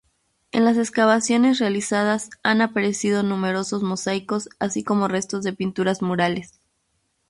[0.51, 6.59] En las excavaciones realizadas han aparecido numerosos mosaicos así como restos de pinturas murales.